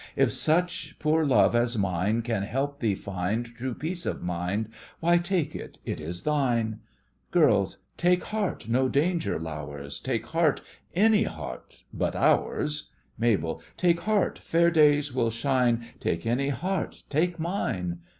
If 0.15 0.31
such 0.33 0.95
poor 0.97 1.23
love 1.27 1.55
as 1.55 1.77
mine 1.77 2.23
Can 2.23 2.41
help 2.41 2.79
thee 2.79 2.95
find 2.95 3.45
True 3.45 3.75
peace 3.75 4.07
of 4.07 4.23
mind 4.23 4.69
Why, 4.99 5.19
take 5.19 5.53
it, 5.55 5.77
it 5.85 6.01
is 6.01 6.23
thine! 6.23 6.79
GIRLS: 7.29 7.77
Take 7.97 8.23
heart, 8.23 8.67
no 8.67 8.89
danger 8.89 9.39
low'rs; 9.39 9.99
Take 10.01 10.25
any 10.95 11.23
heart 11.25 11.83
but 11.93 12.15
ours! 12.15 12.89
MABEL: 13.19 13.61
Take 13.77 13.99
heart, 13.99 14.39
fair 14.39 14.71
days 14.71 15.13
will 15.13 15.29
shine; 15.29 15.85
Take 15.99 16.25
any 16.25 16.49
heart—take 16.49 17.37
mine! 17.39 17.99